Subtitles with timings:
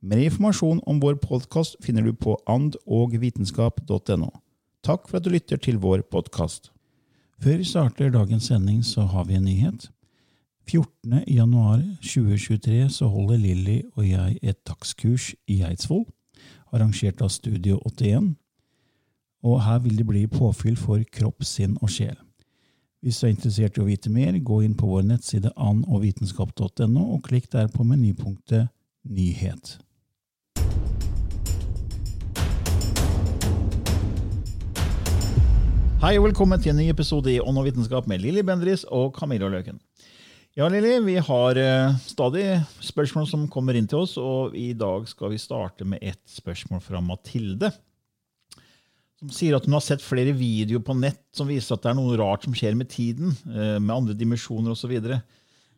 [0.00, 4.28] Mer informasjon om vår podkast finner du på andogvitenskap.no.
[4.80, 6.70] Takk for at du lytter til vår podkast.
[7.36, 9.90] Før vi starter dagens sending, så har vi en nyhet.
[10.64, 11.20] 14.
[11.28, 16.06] januar 2023 så holder Lilly og jeg et dagskurs i Eidsvoll,
[16.72, 18.32] arrangert av Studio 81.
[19.44, 22.16] Og her vil det bli påfyll for kropp, sinn og sjel.
[23.04, 27.22] Hvis du er interessert i å vite mer, gå inn på vår nettside andogvitenskap.no og
[27.28, 28.72] klikk der på menypunktet
[29.04, 29.78] Nyhet.
[36.00, 39.10] Hei og velkommen til en ny episode i Ånd og vitenskap med Lilly Bendris og
[39.18, 39.76] Camilla Løken.
[40.56, 42.44] Ja, Lilly, vi har uh, stadig
[42.80, 46.80] spørsmål som kommer inn til oss, og i dag skal vi starte med et spørsmål
[46.80, 47.68] fra Mathilde.
[49.20, 52.00] Som sier at hun har sett flere videoer på nett som viser at det er
[52.00, 54.96] noe rart som skjer med tiden, uh, med andre dimensjoner osv.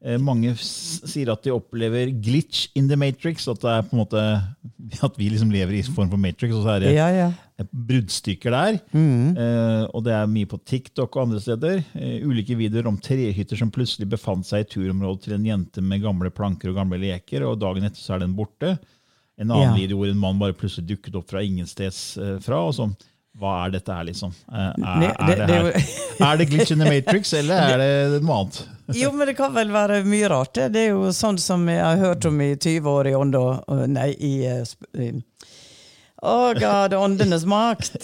[0.04, 3.44] Eh, mange sier at de opplever glitch in the matrix.
[3.48, 4.22] At det er på en måte
[5.06, 7.28] at vi liksom lever i form for matrix, og så er det Ja, ja.
[7.70, 8.78] bruddstykker der.
[8.98, 11.84] Eh, og det er mye på TikTok og andre steder.
[11.94, 16.02] Eh, ulike videoer om trehytter som plutselig befant seg i turområdet til en jente med
[16.02, 18.74] gamle planker og gamle leker, og dagen etter så er den borte.
[19.38, 19.78] En annen Ja.
[19.78, 22.58] video hvor en mann bare plutselig dukket opp fra ingensteds eh, fra.
[22.66, 22.96] og sånn.
[23.41, 24.32] Hva er dette her, liksom?
[24.53, 27.56] Eh, er, er, det- det det er her, er det glitch in the matrix, eller
[27.72, 28.62] er det noe annet?
[28.98, 30.53] Jo, men det kan vel være mye rart.
[30.59, 33.87] Det Det er jo sånn som jeg har hørt om i 20 år i Ånda
[33.88, 34.65] Nei, i eh,
[35.00, 35.22] i-
[36.22, 36.93] Å, god.
[36.94, 37.97] Åndenes makt.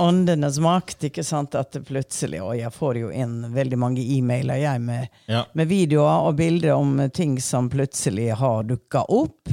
[0.00, 1.54] åndenes makt, ikke sant?
[1.54, 5.44] At det plutselig Og jeg får jo inn veldig mange e-mailer jeg med, Ja.
[5.54, 9.52] med videoer og bilder om ting som plutselig har dukka opp.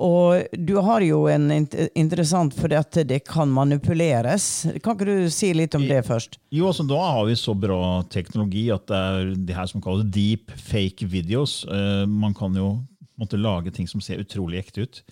[0.00, 1.50] Og du har jo en
[1.98, 4.46] interessant fordi at det kan manipuleres.
[4.80, 6.38] Kan ikke du si litt om det først?
[6.54, 10.08] Jo, altså Da har vi så bra teknologi at det er det her som kalles
[10.08, 11.62] deep fake videos.
[11.68, 12.78] Eh, man kan jo
[13.20, 15.02] måtte lage ting som ser utrolig ekte ut.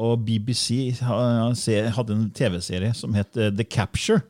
[0.00, 4.24] Og BBC hadde en TV-serie som het eh, The Capture.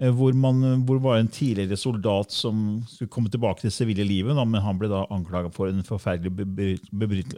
[0.00, 4.06] Eh, Hvor, man, hvor var en tidligere soldat som skulle komme tilbake til det sivile
[4.06, 4.36] livet.
[4.36, 6.32] da, Men han ble da anklaga for en forferdelig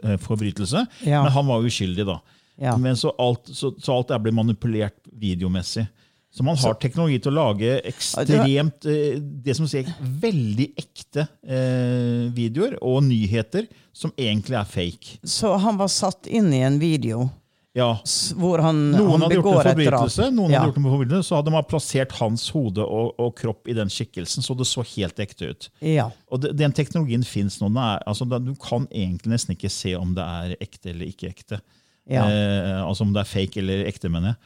[0.03, 0.85] eh, forbrytelse.
[1.05, 1.23] Ja.
[1.23, 2.19] Men han var uskyldig, da.
[2.57, 2.73] Ja.
[2.77, 5.85] Men så alt, så, så alt er blitt manipulert videomessig.
[6.37, 9.87] Så man har teknologi til å lage ekstremt eh, det som sier
[10.21, 15.17] veldig ekte eh, videoer og nyheter som egentlig er fake.
[15.25, 17.29] Så han var satt inn i en video
[17.77, 17.91] Ja.
[18.41, 20.59] hvor han, Noen han hadde gjort begår en forbrytelse, noen Ja.
[20.63, 23.91] hadde gjort en forbrytelse, så hadde man plassert hans hode og, og kropp i den
[23.93, 25.69] skikkelsen, så det så helt ekte ut.
[25.85, 26.07] Ja.
[26.31, 27.69] Og det, Den teknologien fins nå.
[27.77, 31.61] Er, altså, du kan egentlig nesten ikke se om det er ekte eller ikke ekte.
[32.09, 32.25] Ja.
[32.25, 34.37] Eh, altså om det er fake eller ekte, mener jeg.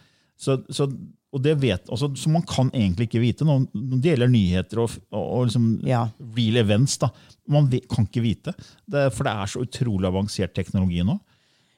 [0.41, 0.87] Så, så,
[1.31, 3.67] og det vet, altså, så man kan egentlig ikke vite når,
[4.01, 6.07] det gjelder nyheter og, og, og liksom Ja.
[6.35, 6.97] real events.
[6.97, 7.11] da.
[7.47, 8.55] Man kan ikke vite,
[8.89, 11.19] det, for det er så utrolig avansert teknologi nå.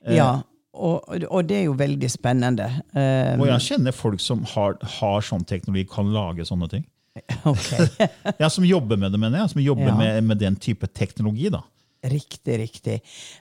[0.07, 0.15] Eh.
[0.17, 0.31] ja.
[0.73, 2.65] Og, og det er jo veldig spennende.
[2.97, 6.87] Um, Og jeg kjenner folk som har, har sånn teknologi, kan lage sånne ting.
[7.45, 7.69] ok.
[8.41, 9.51] Ja, Som jobber med det, mener jeg.
[9.53, 9.95] Som jobber Ja.
[9.99, 11.49] med, med den type teknologi.
[11.53, 11.61] da.
[12.03, 12.95] Riktig, riktig.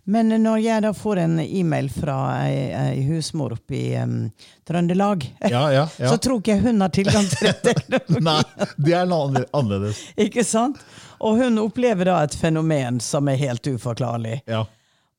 [0.07, 2.15] Men når jeg da får en e-mail fra
[2.45, 4.29] ei, ei husmor oppe i um,
[4.69, 6.13] Trøndelag, Ja, ja, ja.
[6.13, 8.03] så tror ikke jeg hun har tilgang til dette.
[8.23, 8.37] Nei,
[8.77, 10.05] det er noe annerledes.
[10.21, 10.79] ikke sant?
[11.19, 14.43] Og hun opplever da et fenomen som er helt uforklarlig.
[14.47, 14.63] Ja,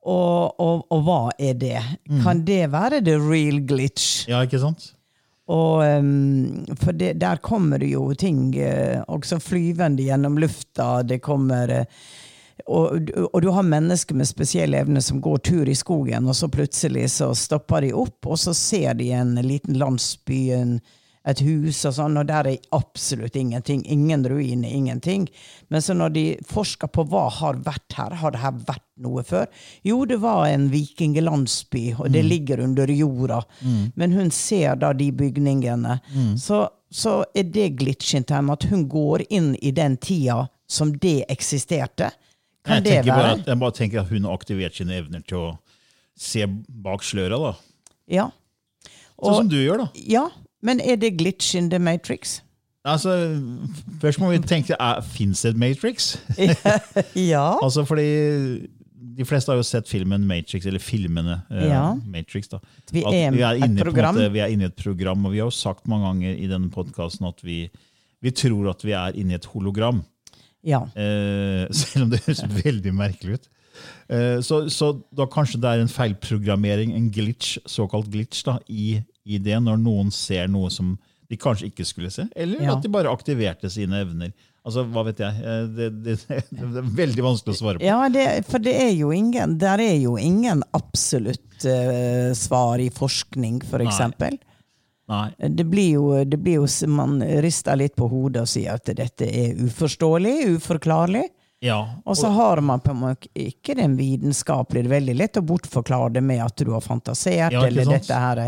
[0.04, 1.80] Og, og, og hva er det?
[2.10, 2.20] Mm.
[2.26, 4.28] Kan det være the real glitch?
[4.28, 4.92] ja ikke sant?
[5.52, 11.04] Og um, For det, der kommer det jo ting uh, også flyvende gjennom lufta.
[11.04, 12.04] Det kommer uh,
[12.66, 16.48] og, og, du har mennesker med spesielle evner som går tur i skogen, og så
[16.48, 20.78] plutselig så stopper de opp, og så ser de en liten landsby, en,
[21.24, 23.84] et hus og sånn, og der er absolutt ingenting.
[23.88, 25.30] Ingen ruiner, ingenting.
[25.72, 29.24] Men så når de forsker på hva har vært her, har det her vært noe
[29.28, 29.48] før?
[29.88, 32.30] Jo, det var en vikinglandsby, og det mm.
[32.34, 33.40] ligger under jorda.
[33.62, 33.86] Mm.
[33.96, 35.98] Men hun ser da de bygningene.
[36.12, 36.36] Mm.
[36.44, 40.92] Så, så, er det glitchen til henne, at hun går inn i den tida som
[41.00, 42.12] det eksisterte.
[42.68, 43.16] Kan jeg, det være?
[43.40, 45.50] Bare jeg bare tenker at hun har aktivert sine evner til å
[46.20, 46.46] se
[46.84, 47.40] bak sløra.
[47.40, 47.58] da.
[48.12, 48.32] Ja.
[49.16, 50.04] Og, sånn som du gjør, da.
[50.10, 50.28] Ja,
[50.64, 52.40] Men er det glitch in the matrix?
[52.84, 53.14] Altså,
[54.02, 54.76] Først må vi tenke
[55.08, 56.18] fins det et Matrix?
[57.32, 57.56] ja.
[57.64, 58.08] altså fordi
[59.18, 61.94] De fleste har jo sett filmen Matrix, eller filmene ja.
[61.94, 62.50] uh, Matrix.
[62.52, 62.60] da.
[62.92, 65.48] Vi er, vi, er inne, måte, vi er inne i et program, og vi har
[65.48, 67.68] jo sagt mange ganger i denne podkasten at vi,
[68.24, 70.02] vi tror at vi er inne i et hologram.
[70.66, 70.82] Ja.
[70.98, 73.50] Uh, selv om det høres veldig merkelig ut.
[74.08, 78.98] Eh, så, så, da kanskje det er en feilprogrammering, en glitch, såkalt glitch, da, i,
[79.26, 80.96] i, det, når noen ser noe som
[81.32, 82.76] de kanskje ikke skulle se, eller ja.
[82.76, 84.34] at de bare aktiverte sine evner.
[84.64, 85.42] Altså, hva vet jeg?
[85.76, 86.40] Det, det, det,
[86.72, 87.88] det er veldig vanskelig å svare på.
[87.88, 88.00] Ja,
[88.48, 94.02] For det er jo ingen, der er jo ingen absolutt uh, svar i forskning, f.eks.
[94.20, 94.40] For
[95.12, 95.28] Nei.
[95.52, 99.28] Det blir, jo, det blir jo Man rister litt på hodet og sier at dette
[99.28, 101.26] er uforståelig, uforklarlig.
[101.64, 104.84] Ja, og, og så har man på en måte ikke den vitenskapelige.
[104.84, 108.02] Det er veldig lett å bortforklare det med at du har fantasert, ja, eller sant?
[108.02, 108.42] dette her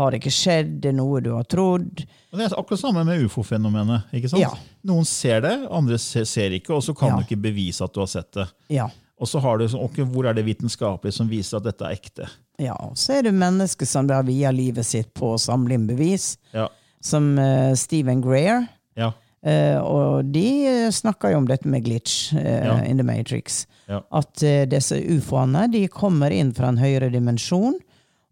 [0.00, 2.02] har ikke skjedd, det er noe du har trodd.
[2.30, 4.12] Og det er akkurat samme med ufo-fenomenet.
[4.16, 4.42] ikke sant?
[4.44, 4.52] Ja.
[4.90, 8.10] Noen ser det, andre ser ikke, og så kan du ikke bevise at du har
[8.12, 8.46] sett det.
[8.76, 8.90] Ja.
[9.20, 12.28] Og så har du okay, Hvor er det vitenskapelige som viser at dette er ekte?
[12.60, 15.88] Ja, og Så er det mennesker som har via livet sitt på å samle inn
[15.88, 16.68] bevis, ja.
[17.04, 18.64] som uh, Stephen Greer.
[18.96, 19.12] Ja.
[19.40, 22.80] Uh, og de uh, snakker jo om dette med glitch ja.
[22.84, 23.64] in the matrix.
[23.90, 24.02] Ja.
[24.14, 27.78] At disse ufoene de kommer inn fra en høyere dimensjon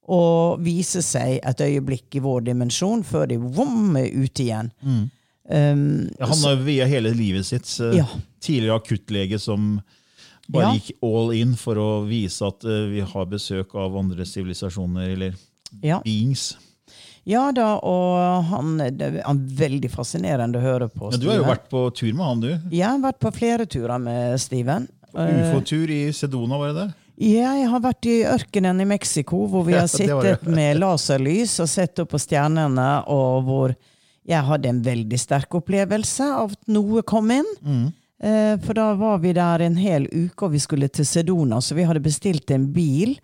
[0.09, 4.71] og viser seg et øyeblikk i vår dimensjon før de vom, er ute igjen.
[4.81, 5.03] Mm.
[5.49, 5.83] Um,
[6.21, 7.69] han har via hele livet sitt.
[8.41, 9.79] Tidligere akuttlege som
[10.49, 10.79] bare ja.
[10.79, 15.37] gikk all in for å vise at uh, vi har besøk av andre sivilisasjoner, eller
[15.85, 16.01] ja.
[16.05, 16.55] beings.
[17.29, 19.19] Ja da, og han, er
[19.59, 21.11] veldig fascinerende å høre på.
[21.13, 22.49] Ja, du har jo vært på tur med han, du?
[22.53, 24.89] Ja, jeg har vært på flere turer med Steven.
[25.13, 26.89] Ufo-tur i Sedona, var det det?
[27.19, 31.71] Ja, jeg har vært i ørkenen i Mexico, hvor vi har sittet med laserlys og
[31.71, 33.75] sett opp på stjernene, og hvor
[34.29, 37.49] jeg hadde en veldig sterk opplevelse av at noe kom inn.
[37.65, 37.89] Mm.
[38.23, 41.75] Eh, for da var vi der en hel uke, og vi skulle til Sedona, så
[41.79, 43.17] vi hadde bestilt en bil,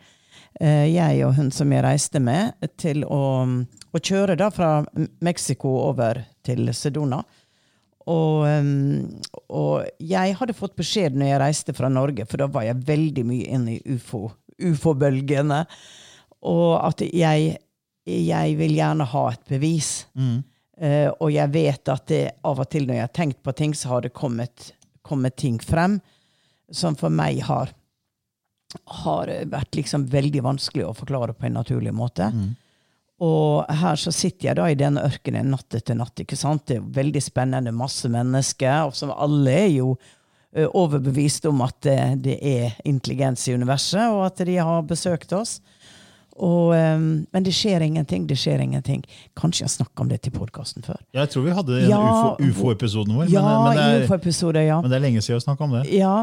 [0.60, 4.84] jeg og hun som jeg reiste med, til å, å kjøre da fra
[5.24, 7.18] Mexico over til Sedona.
[8.06, 8.44] Og,
[9.48, 13.24] og, jeg hadde fått beskjed når jeg reiste fra Norge, for da var jeg veldig
[13.26, 15.64] mye inne i ufo-bølgene,
[16.44, 17.54] og at jeg,
[18.04, 19.92] jeg vil gjerne ha et bevis.
[20.14, 20.42] Mm.
[20.74, 23.74] Uh, og jeg vet at det, av og til når jeg har tenkt på ting,
[23.78, 24.74] så har det kommet
[25.04, 25.98] kommet ting frem
[26.72, 27.72] som for meg har,
[29.04, 32.30] har vært liksom veldig vanskelig å forklare på en naturlig måte.
[32.34, 32.52] Mm.
[33.24, 36.18] Og her så sitter jeg da i denne ørkenen natt etter natt.
[36.20, 36.66] ikke sant?
[36.66, 39.94] Det er veldig spennende, masse mennesker, og som alle er jo
[40.54, 45.58] overbevist om at det, det er intelligens i universet, og at de har besøkt oss.
[46.34, 48.26] Og, um, men det skjer ingenting.
[48.26, 49.04] det skjer ingenting.
[49.38, 50.98] Kanskje jeg snakka om det til podkasten før.
[51.14, 52.00] Jeg tror vi hadde ja,
[52.42, 54.80] ufo-episoden vår, ja, men, men, det er, ja.
[54.82, 55.84] men, det er, lenge siden vi snakka om det.
[55.94, 56.16] Ja,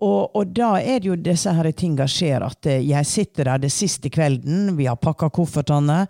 [0.00, 2.44] og, og, da er det jo disse her tinga skjer.
[2.46, 6.04] At eh, jeg sitter der det siste kvelden, vi har pakka koffertene,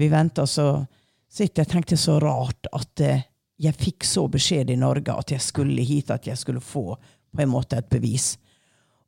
[0.00, 0.84] vi venter, så
[1.30, 3.26] sitter jeg tenkte så rart at eh,
[3.60, 7.42] jeg fikk så beskjed i Norge at jeg skulle hit, at jeg skulle få på
[7.42, 8.34] en måte et bevis.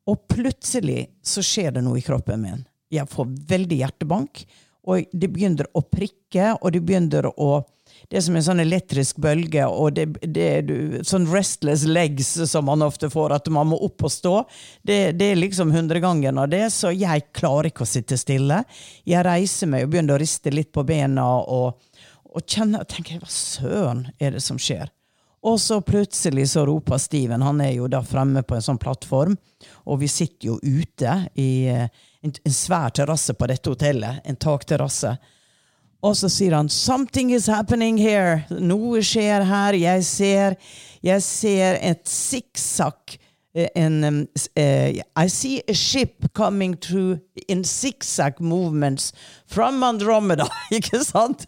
[0.07, 4.43] Og plutselig så skjer det noe i kroppen min jeg får veldig hjertebank.
[4.87, 7.49] Og det begynner å prikke, og det begynner å
[8.07, 12.85] Det som en sånn elektrisk bølge, og det, det er sånn restless legs som man
[12.85, 14.35] ofte får, at man må opp og stå.
[14.79, 18.61] Det, det er liksom hundregangen av det, så jeg klarer ikke å sitte stille.
[19.03, 21.81] Jeg reiser meg og begynner å riste litt på bena og,
[22.31, 24.87] og kjenner, tenker hva søren er det som skjer?
[25.47, 29.35] Og så plutselig så roper Steven, han er jo da fremme på en sånn plattform,
[29.85, 34.23] og vi sitter jo ute i en svær terrasse på dette hotellet.
[34.25, 35.13] En takterrasse.
[36.03, 38.43] Og så sier han 'Something is happening here'.
[38.59, 39.73] Noe skjer her.
[39.73, 40.55] Jeg ser,
[41.03, 43.17] jeg ser et sikksakk
[43.75, 44.27] um,
[44.57, 49.13] uh, I see a ship coming through in zigzag movements
[49.45, 50.47] from Andromeda.
[50.71, 51.47] Ikke sant?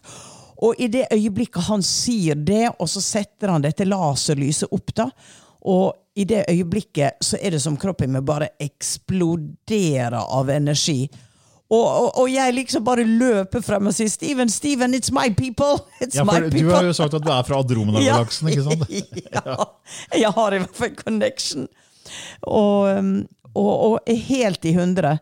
[0.60, 5.06] Og i det øyeblikket han sier det, og så setter han dette laserlyset opp, da,
[5.60, 11.06] og i det øyeblikket så er det som kroppen min bare eksploderer av energi.
[11.70, 15.84] Og, og, og jeg liksom bare løper frem og sier 'Steven, Steven, it's my people!'
[16.02, 16.62] It's Ja, my for people.
[16.62, 18.82] du har jo sagt at du er fra Adromeda-galaksen, ikke sant?
[19.36, 19.54] ja.
[20.18, 21.68] Jeg har i hvert fall connection.
[22.42, 25.18] Og, um, og, helt i hundre.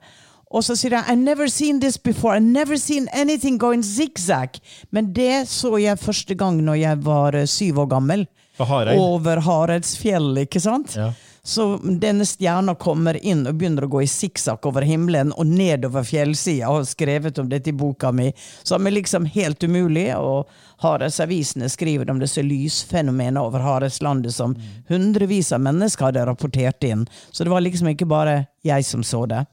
[0.51, 2.37] Og så sier jeg 'I've never seen this before.
[2.37, 4.49] I've never seen anything going zigzag.
[4.91, 8.27] Men det så jeg første gang når jeg var eh, syv år gammel.
[8.59, 10.97] Over Hareidsfjell, ikke sant?
[10.97, 11.13] Ja.
[11.49, 16.05] Så denne stjerna kommer inn og begynner å gå i sikksakk over himmelen og nedover
[16.05, 16.69] fjellsida.
[16.69, 20.13] og har skrevet om dette i boka mi, som er liksom helt umulig.
[20.13, 20.45] Og
[20.85, 24.59] Haresavisene skriver om disse lysfenomenene over Hareslandet som
[24.93, 27.09] hundrevis av mennesker hadde rapportert inn.
[27.33, 29.47] Så det var liksom ikke bare jeg som så det.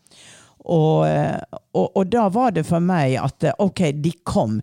[0.66, 1.40] Og, eh,
[1.78, 4.60] og, og da var det for meg at eh, ok, de kom.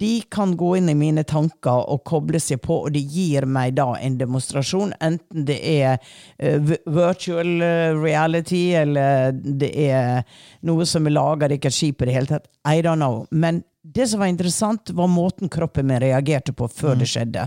[0.00, 3.74] De kan gå inn i mine tanker og koble seg på, og det gir meg
[3.76, 4.94] da en demonstrasjon.
[5.04, 5.98] Enten det er
[6.40, 10.22] uh, virtual eh, reality, eller det er
[10.64, 12.48] noe som er laga, det er ikke et skip i det hele tatt.
[12.64, 13.26] I don't know.
[13.30, 17.46] Men det som var interessant, var måten kroppen min reagerte på før det skjedde.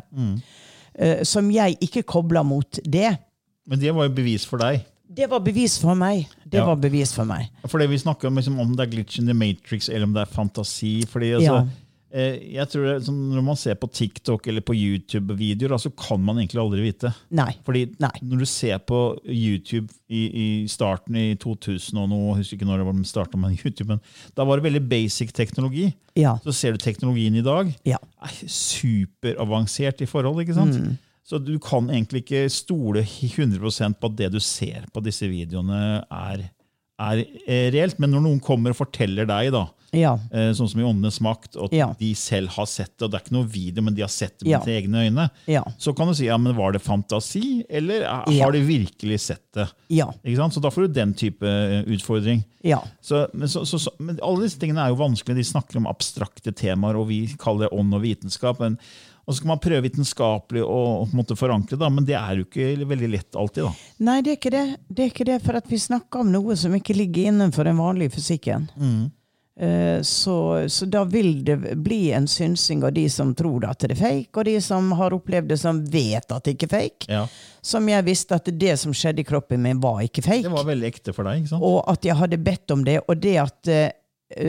[0.94, 3.16] Eh, som jeg ikke kobla mot det.
[3.66, 4.84] Men det var jo bevis for deg.
[5.14, 6.28] Det var bevis for meg.
[6.46, 6.66] Det Ja.
[6.66, 7.50] var bevis for meg.
[7.68, 10.14] For det vi snakker om, liksom, om det er glitch in the matrix eller om
[10.14, 11.06] det er fantasi.
[11.06, 11.68] fordi altså, eh,
[12.14, 16.62] jeg tror det, Når man ser på TikTok eller på YouTube-videoer, så kan man egentlig
[16.62, 17.10] aldri vite.
[17.34, 17.52] Nei.
[17.66, 18.14] Fordi Nei.
[18.22, 22.84] når du ser på YouTube i, i starten i 2000 og noe, husker ikke når
[22.84, 24.04] det var de startet med YouTube, men
[24.38, 25.88] da var det veldig basic teknologi.
[26.20, 26.36] Ja.
[26.46, 27.74] Så ser du teknologien i dag.
[27.90, 27.98] Ja.
[28.22, 30.44] er superavansert i forhold.
[30.44, 30.78] ikke sant?
[31.24, 36.04] Så du kan egentlig ikke stole 100% på at det du ser på disse videoene,
[36.12, 36.50] er,
[37.00, 37.98] er eh, reelt.
[38.00, 40.16] Men når noen kommer og forteller deg, da, Ja.
[40.32, 41.94] eh, sånn som i Åndenes makt, at Ja.
[42.00, 44.40] de selv har sett det, og det er ikke noe video, men de har sett
[44.40, 44.60] det med Ja.
[44.62, 45.30] sine egne øyne,
[45.78, 49.44] så kan du si ja, men var det fantasi, eller er- har de virkelig sett
[49.54, 49.68] det?
[49.90, 50.12] Ja.
[50.26, 50.54] Ikke sant?
[50.54, 52.44] Så da får du den type eh, utfordring.
[52.64, 52.80] Ja.
[53.02, 55.36] Så, men, så, så, så, men alle disse tingene er jo vanskelig.
[55.36, 58.60] De snakker om abstrakte temaer, og vi kaller det ånd og vitenskap.
[58.60, 58.78] Men,
[59.26, 62.18] og så kan man prøve vitenskapelig å, å på en måte forankre, da, men det
[62.20, 63.64] er jo ikke veldig lett alltid.
[63.64, 63.74] da.
[64.10, 64.64] Nei, det er ikke det.
[64.90, 67.80] Det er ikke det, for at vi snakker om noe som ikke ligger innenfor den
[67.80, 68.68] vanlige fysikken.
[69.60, 73.92] Eh, Så, så da vil det bli en synsing av de som tror at det
[73.94, 77.10] er fake, og de som har opplevd det, som vet at det ikke er fake.
[77.14, 77.28] Ja.
[77.64, 80.44] Som jeg visste at det som skjedde i kroppen min, var ikke fake.
[80.50, 81.44] Det var veldig ekte for deg.
[81.44, 81.64] ikke sant?
[81.64, 82.98] Og at jeg hadde bedt om det.
[83.08, 83.92] Og det at eh,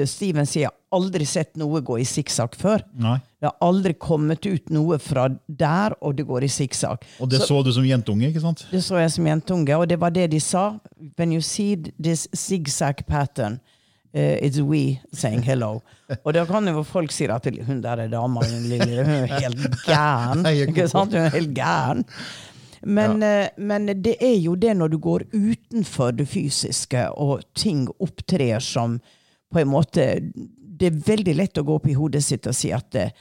[0.07, 2.83] Steven sier 'jeg har aldri sett noe gå i sikksakk før'.
[2.95, 3.19] Nei.
[3.41, 7.05] Det har aldri kommet ut noe fra der, og det går i sikksakk.
[7.21, 8.67] Og det så, du som jentunge, ikke sant?
[8.71, 10.79] Det så jeg som jentunge, og det var det de sa.
[11.19, 13.61] When you see this zigzag pattern,
[14.15, 15.83] uh, it's we saying hello.
[16.25, 19.39] Og da kan jo folk si at hun der er dama, hun lille, hun er
[19.41, 20.47] helt gæren.
[20.69, 21.13] Ikke sant?
[21.13, 22.05] Hun er helt gæren.
[22.85, 23.49] Men, ja.
[23.57, 29.01] men det er jo det når du går utenfor det fysiske, og ting opptrer som
[29.55, 30.05] på en måte
[30.75, 33.13] Det er veldig lett å gå opp i hodet sitt og si at eh,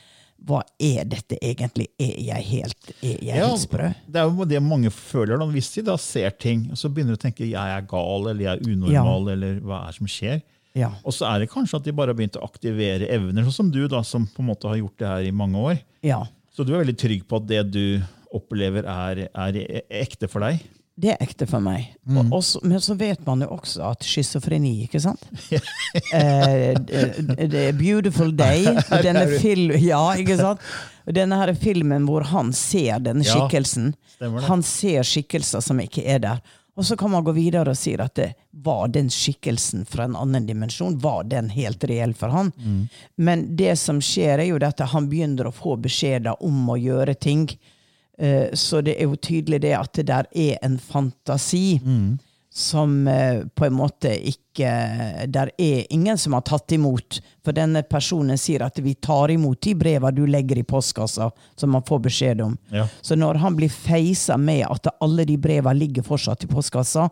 [0.43, 1.85] hva er dette egentlig?
[2.01, 3.91] Er jeg helt, er jeg Ja, helt sprø?
[4.11, 7.15] det er jo det mange føler da, hvis de da ser ting, og så begynner
[7.15, 10.09] de å tenke jeg er gal eller jeg er unormal, eller hva er det som
[10.11, 10.41] skjer?
[10.75, 10.89] Ja.
[11.05, 13.71] Og så er det kanskje at de bare har begynt å aktivere evner, sånn som
[13.71, 15.79] du, da, som på en måte har gjort det her i mange år.
[16.03, 16.23] ja.
[16.53, 17.85] Så du er veldig trygg på at det du
[18.33, 20.59] opplever, er, er e- ekte for deg?
[20.93, 21.88] Det er ekte for meg.
[22.05, 25.23] Og, og så, men så vet man jo også at schizofreni, ikke sant?
[26.13, 28.77] eh, det er 'Beautiful Day'.
[29.01, 30.62] Denne fil ja, ikke sant?
[31.09, 33.95] Denne her filmen hvor han ser denne skikkelsen.
[34.21, 34.29] Ja.
[34.45, 36.43] Han ser skikkelser som ikke er der.
[36.75, 38.31] Og så kan man gå videre og si at det
[38.63, 40.97] var den skikkelsen fra en annen dimensjon.
[41.01, 42.50] Var den helt reell for han?
[42.57, 42.88] Mm.
[43.15, 47.13] Men det som skjer, er jo at han begynner å få beskjeder om å gjøre
[47.13, 47.45] ting.
[48.20, 51.79] Eh, Så det er jo tydelig det at det der er en fantasi
[52.53, 54.70] som eh, på en måte ikke
[55.27, 57.17] Der er ingen som har tatt imot.
[57.43, 61.70] For denne personen sier at vi tar imot de brevene du legger i postkassa, som
[61.74, 62.53] man får beskjed om.
[62.70, 62.86] Ja.
[63.01, 67.10] Så når han blir feisa med at alle de brevene ligger fortsatt i postkassa,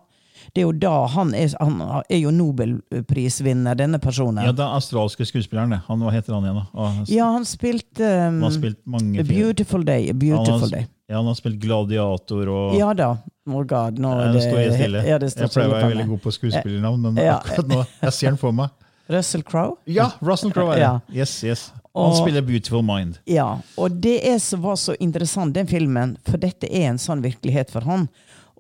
[0.54, 4.44] det er jo da han er, han er jo nobelprisvinner, denne personen.
[4.46, 5.78] Ja, er australske skuespilleren.
[5.88, 6.66] Han, hva heter han igjen, da?
[6.74, 9.24] Ah, Ja, han spilte um, han har spilt mange.
[9.28, 10.10] Beautiful Day.
[10.12, 10.88] A Han har, Day.
[11.10, 13.12] ja, han har spilt Gladiator og Ja da.
[13.50, 15.04] Oh God, nå Ja, det, står jeg stille.
[15.08, 17.40] Ja, står jeg pleier å være veldig god på skuespillernavn, men Ja.
[17.40, 18.70] akkurat nå jeg ser han for meg.
[19.12, 19.76] Russell Crowe?
[19.86, 20.82] Ja, Russell Crowe er det.
[20.86, 21.00] Ja.
[21.24, 21.72] Yes, yes.
[21.96, 23.18] Han spiller Beautiful Mind.
[23.28, 23.58] Ja.
[23.78, 27.82] Og det er var så interessant, den filmen, for dette er en sånn virkelighet for
[27.82, 28.08] han.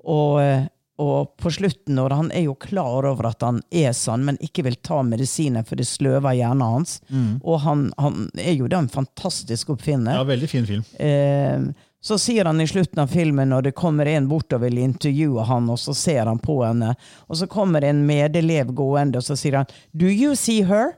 [0.04, 0.66] Og, eh,
[1.01, 4.65] og på slutten, når han er jo klar over at han er sånn, men ikke
[4.67, 7.00] vil ta medisiner for det sløver hjernen hans
[7.41, 10.20] Og han, han er jo da en fantastisk oppfinner.
[10.20, 10.84] Ja, veldig fin film.
[11.01, 14.79] Eh, så sier han i slutten av filmen, når det kommer en bort og vil
[14.81, 16.96] intervjue han, og så ser han på henne,
[17.29, 20.98] og så kommer en medelev gående, og så sier han 'Do you see her?'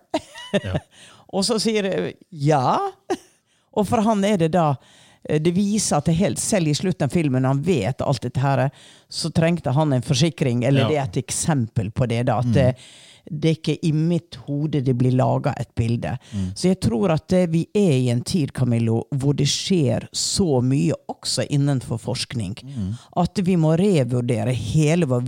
[0.64, 0.80] Ja.
[1.34, 2.92] og så sier hun 'ja'.
[3.78, 4.76] og for han er det da
[5.24, 8.70] Det viser at helt, selv i slutten av filmen, han vet alt dette her,
[9.10, 10.88] så trengte han en forsikring, eller Ja.
[10.90, 12.26] det er et eksempel på det.
[12.26, 12.76] da, at det,
[13.32, 16.18] det er ikke i mitt hode det blir laga et bilde.
[16.56, 20.60] Så jeg tror at eh, vi er i en tid Camillo, hvor det skjer så
[20.62, 22.58] mye, også innenfor forskning,
[23.16, 25.22] at vi må revurdere hele vår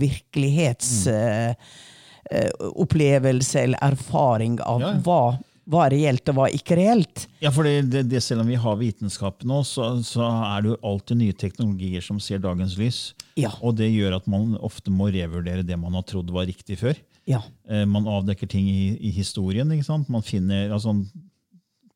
[2.30, 4.92] virkelighetsopplevelse eller erfaring av Ja.
[5.04, 7.24] hva hva er reelt, og hva ikke reelt.
[7.42, 10.78] Ja, for det, det, Selv om vi har vitenskap nå, så, så er det jo
[10.92, 13.00] alltid nye teknologier som ser dagens lys.
[13.38, 13.50] Ja.
[13.60, 16.98] Og det gjør at man ofte må revurdere det man har trodd var riktig før.
[17.26, 17.42] Ja.
[17.68, 19.72] Eh, man avdekker ting i, i historien.
[19.74, 20.12] ikke sant?
[20.12, 20.94] Man finner altså,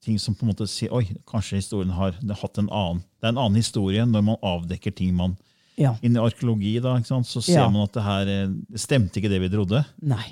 [0.05, 3.35] ting som på en måte sier oi, kanskje historien har hatt en annen Det er
[3.35, 5.37] en annen historie når man avdekker ting man
[5.81, 5.95] ja.
[6.05, 7.29] Innen arkeologi da, ikke sant?
[7.31, 9.81] så ser man at det her eh, stemte ikke det vi trodde.
[10.05, 10.27] Nei.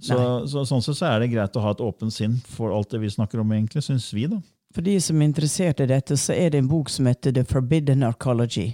[0.00, 0.16] Så,
[0.48, 3.00] så, sånn sett så er det greit å ha et åpent sinn for alt det
[3.02, 4.26] vi snakker om, egentlig, syns vi.
[4.32, 4.38] da.
[4.74, 7.44] For de som er interessert i dette, så er det en bok som heter The
[7.44, 8.72] Forbidden Archaeology.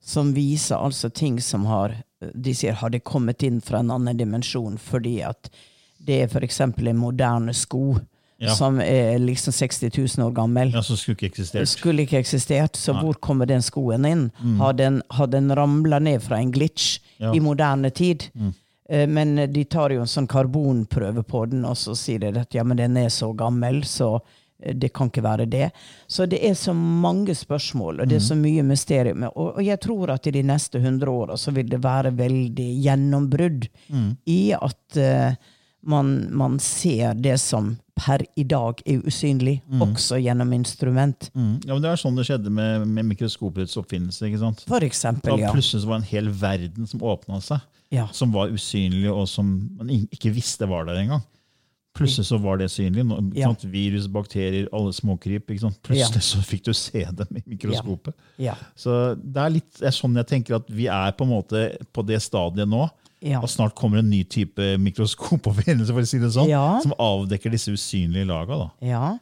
[0.00, 1.94] Som viser altså ting som har
[2.34, 5.50] de sier har det kommet inn fra en annen dimensjon, fordi at
[6.02, 6.60] det er f.eks.
[6.60, 7.98] en moderne sko
[8.40, 8.54] Ja.
[8.54, 10.70] som er liksom 60 000 år gammel.
[10.72, 11.66] Ja, Som skulle ikke eksistert.
[11.68, 13.02] Skulle ikke eksistert, så Nei.
[13.02, 14.30] hvor kommer den skoen inn?
[14.60, 17.32] Har den, har den ramla ned fra en glitch Ja.
[17.34, 18.28] i moderne tid?
[18.38, 18.52] Eh,
[18.88, 22.62] Men de tar jo en sånn karbonprøve på den, og så sier de at ja,
[22.64, 25.68] men den er så gammel, så eh, det kan ikke være det.
[26.08, 29.26] Så det er så mange spørsmål, og det er så mye mysterium.
[29.34, 33.68] Og, jeg tror at i de neste hundre åra så vil det være veldig gjennombrudd
[34.24, 35.36] i at uh,
[35.80, 41.30] man, man ser det som per i dag er usynlig, også gjennom instrument.
[41.34, 41.54] Mm.
[41.64, 44.26] Ja, men Det er sånn det skjedde med, med mikroskopets oppfinnelse.
[44.28, 44.62] ikke sant?
[44.70, 45.50] For eksempel, ja.
[45.54, 48.06] plutselig var det en hel verden som åpna seg, ja.
[48.12, 51.24] som var usynlig, og som man ikke visste var der engang.
[51.98, 53.02] Plutselig så var det synlig.
[53.34, 53.50] Ja.
[53.66, 55.48] Virus, bakterier, alle småkryp.
[55.82, 58.14] Plutselig så fikk du se dem i mikroskopet.
[58.38, 58.54] Ja.
[58.78, 61.64] Så det er litt det er sånn jeg tenker at vi er på en måte
[61.92, 62.84] på det stadiet nå.
[63.24, 63.40] Ja.
[63.42, 66.78] Og snart kommer en ny type mikroskopoppfinnelse for å si det sånn, Ja.
[66.84, 68.60] som avdekker disse usynlige laga.
[68.62, 68.70] da.
[68.86, 69.18] ja.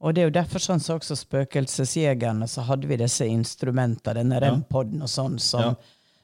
[0.00, 4.38] Og det er jo derfor sånn som også Spøkelsesjegerne, så hadde vi disse instrumentene, denne
[4.40, 5.74] rem-podden og sånn, som, Ja.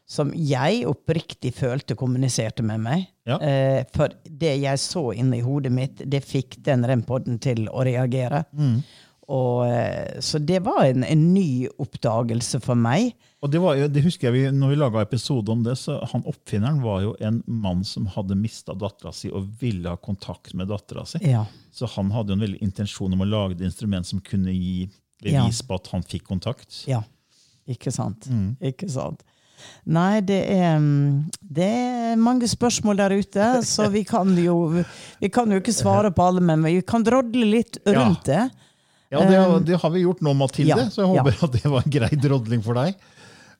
[0.06, 3.08] Som jeg oppriktig følte kommuniserte med meg.
[3.26, 3.40] Ja.
[3.42, 8.44] Eh, for det jeg så inni hodet mitt, det fikk den rem-podden til å reagere.
[8.54, 8.78] Mm.
[9.26, 13.16] Og, eh, så det var en, en ny oppdagelse for meg.
[13.42, 15.98] Og det, var jo, det husker jeg vi, når vi laga episode om det, så
[16.12, 20.54] han oppfinneren var jo en mann som hadde mista dattera si og ville ha kontakt
[20.54, 21.18] med dattera si.
[21.26, 21.42] Ja.
[21.74, 24.86] Så han hadde jo en veldig intensjon om å lage et instrument som kunne gi
[25.24, 25.42] Ja.
[25.42, 26.84] bevis på at han fikk kontakt.
[26.86, 27.02] Ja,
[27.66, 28.28] ikke sant.
[28.30, 28.54] Mm.
[28.70, 29.26] Ikke sant.
[29.86, 34.56] Nei, det er, mm, det er mange spørsmål der ute, så vi kan jo,
[35.20, 38.44] vi kan jo ikke svare på alle, men vi kan drodle litt rundt det.
[39.14, 39.38] Ja, det,
[39.68, 42.10] det har vi gjort nå, Mathilde, ja, så jeg håper at det var en grei
[42.18, 42.96] drodling for deg.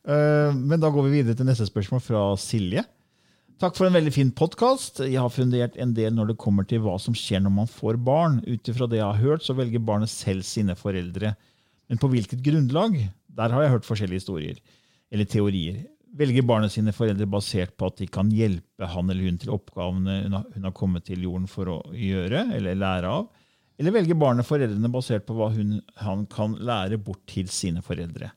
[0.06, 2.82] Eh, Men da går vi videre til neste spørsmål fra Silje.
[3.62, 5.00] Takk for en veldig fin podkast.
[5.06, 7.96] Jeg har fundert en del når det kommer til hva som skjer når man får
[8.04, 8.42] barn.
[8.44, 11.32] Ut ifra det jeg har hørt, så velger barnet selv sine foreldre.
[11.88, 12.98] Men på hvilket grunnlag?
[13.36, 14.58] Der har jeg hørt forskjellige historier.
[15.12, 15.84] Eller teorier.
[16.16, 20.20] Velger barnet sine foreldre basert på at de kan hjelpe han eller hun til oppgavene
[20.24, 23.26] hun har, kommet til jorden for å gjøre eller lære av?
[23.76, 28.30] Eller velger barnet foreldrene basert på hva hun, han kan lære bort til sine foreldre?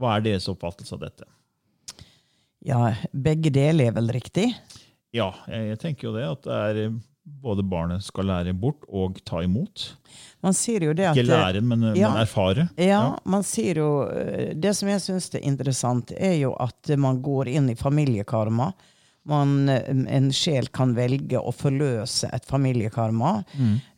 [0.00, 1.28] Hva er deres oppfattelse av dette?
[2.66, 4.48] Ja, begge deler er vel riktig?
[5.14, 6.26] Ja, jeg, jeg tenker jo det.
[6.26, 9.92] At det er eh, både barnet skal lære bort og ta imot.
[10.42, 12.10] Man sier jo det at Ikke lære, men, Ja.
[12.10, 12.68] men erfare.
[12.76, 17.22] Ja, man sier jo eh, Det som jeg syns er interessant, er jo at man
[17.22, 18.72] går inn i familiekarma.
[19.24, 19.84] Man, eh,
[20.16, 23.44] en sjel kan velge å forløse et familiekarma.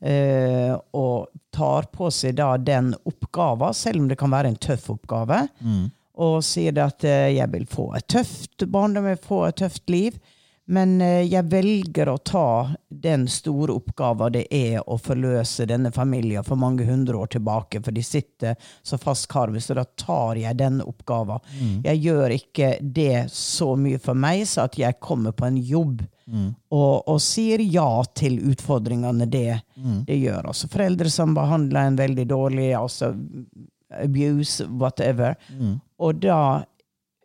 [0.03, 4.91] Eh, og tar på seg da den oppgaven, selv om det kan være en tøff
[4.91, 5.49] oppgave.
[6.21, 9.57] Og sier det at eh, jeg vil få et tøft barndom, jeg vil få et
[9.65, 10.21] tøft liv.
[10.67, 16.45] Men eh, jeg velger å ta den store oppgaven det er å forløse denne familien
[16.47, 20.57] for mange hundre år tilbake, for de sitter så fast karvet, så da tar jeg
[20.57, 21.45] den oppgaven.
[21.85, 26.01] Jeg gjør ikke det så mye for meg, så at jeg kommer på en jobb
[26.73, 29.59] og, og sier ja til utfordringene det,
[30.09, 30.47] det gjør.
[30.49, 33.13] Altså foreldre som behandler en veldig dårlig, altså
[34.01, 35.37] abuse, whatever.
[36.01, 36.65] Og da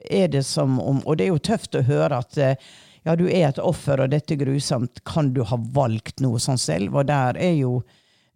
[0.10, 2.56] er det som om Og det er jo tøft å høre at eh,
[3.03, 5.03] ja, du er et offer, og dette er grusomt.
[5.07, 6.97] Kan du ha valgt noe sånn selv?
[6.99, 7.79] Og der er jo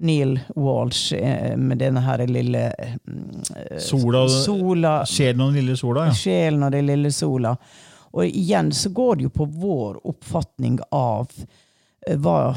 [0.04, 2.96] Neil Walsh eh, med denne her lille eh,
[3.80, 6.16] Sola, sola Sjelen og den lille sola, ja.
[6.18, 7.56] Sjelen og den lille sola.
[8.14, 11.32] Og igjen så går det jo på vår oppfatning av
[12.08, 12.56] eh, hva,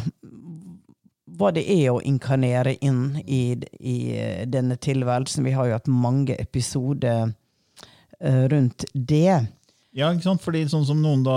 [1.38, 3.42] hva det er å inkarnere inn i,
[3.78, 3.98] i
[4.46, 5.46] denne tilværelsen.
[5.46, 7.34] Vi har jo hatt mange episoder
[8.48, 9.42] rundt det.
[9.96, 10.42] Ja, ikke sant?
[10.44, 11.36] Fordi sånn som noen da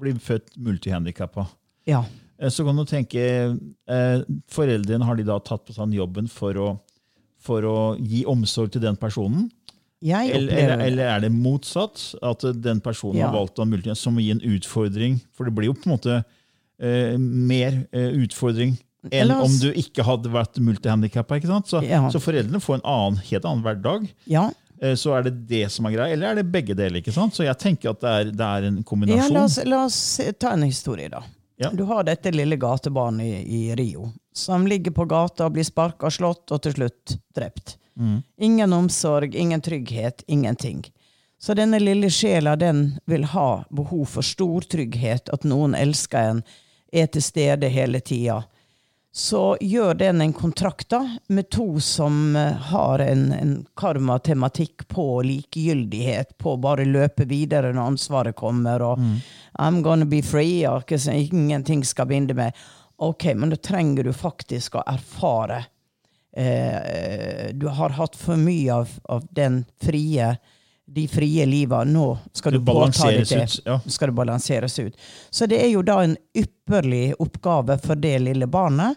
[0.00, 1.46] blir født multihandikappa,
[1.86, 2.04] Ja.
[2.38, 3.20] eh, så kan du tenke
[3.88, 6.68] eh, Foreldrene har de da tatt på seg jobben for å,
[7.38, 9.50] for å gi omsorg til den personen?
[10.02, 12.14] Jeg Eller, eller, eller er det motsatt?
[12.22, 13.28] At den personen Ja.
[13.28, 15.20] har valgt å ha som å gi en utfordring?
[15.32, 16.24] For det blir jo på en måte
[16.80, 18.78] eh, mer eh, utfordring
[19.12, 21.40] enn om du ikke hadde vært multihandikappa.
[21.66, 22.08] Så, Ja.
[22.10, 24.08] så foreldrene får en annen, helt annen hverdag.
[24.26, 24.50] Ja.
[24.82, 26.98] Eh, Så er det det som er greia, eller er det begge deler?
[27.00, 27.34] ikke sant?
[27.36, 29.32] Så jeg tenker at det er, det er en Ja, kombinasjon.
[29.36, 31.22] la, oss, la oss ta en historie, da.
[31.62, 31.70] Ja.
[31.70, 36.08] Du har dette lille gatebarnet i, i Rio som ligger på gata og blir sparka,
[36.10, 37.76] slått og til slutt drept.
[38.00, 38.22] Mm.
[38.40, 40.82] Ingen omsorg, ingen trygghet, ingenting.
[41.38, 46.42] Så denne lille sjela den vil ha behov for stor trygghet, at noen elsker en,
[46.92, 48.40] er til stede hele tida.
[49.14, 55.04] Så gjør den en kontrakt da, med to som eh, har en, en karma-tematikk på
[55.28, 59.02] likegyldighet, på bare løpe videre når ansvaret kommer, og
[59.60, 62.56] I'm gonna be free, og ingenting skal binde meg.
[63.04, 65.64] Ok, men da trenger du faktisk å erfare
[66.32, 70.36] eh, Du har hatt for mye av, av den frie
[70.86, 71.84] de frie liva.
[71.84, 73.42] Nå skal Det du påta deg det.
[73.44, 73.80] ut, ja.
[73.86, 74.96] skal du balanseres ut.
[75.30, 78.96] Så det er jo da en ypperlig oppgave for det lille barnet,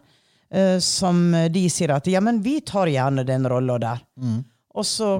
[0.51, 4.01] eh, som de sier at ja, men vi tar gjerne den rolla der.
[4.75, 5.17] Og så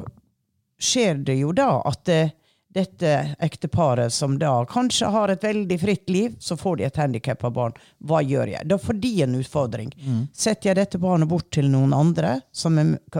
[0.81, 2.33] skjer det jo da at eh,
[2.75, 7.49] dette ekteparet som da kanskje har et veldig fritt liv, så får de et handikappa
[7.55, 7.77] barn.
[8.03, 8.67] Hva gjør jeg?
[8.67, 9.93] Da får de en utfordring.
[10.35, 12.75] Setter jeg dette barnet bort til noen andre som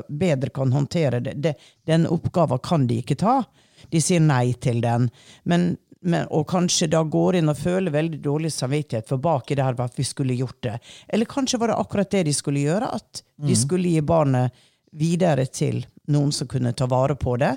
[0.10, 1.38] bedre kan håndtere det?
[1.40, 1.56] det
[1.88, 3.38] den oppgaven kan de ikke ta.
[3.90, 5.08] De sier nei til den.
[5.48, 9.56] Men, men, og kanskje da går inn og føler veldig dårlig samvittighet for bak i
[9.56, 10.78] det her at vi skulle gjort det.
[11.08, 14.52] Eller kanskje var det akkurat det de skulle gjøre, at de skulle gi barnet
[14.92, 17.56] videre til noen som kunne ta vare på det.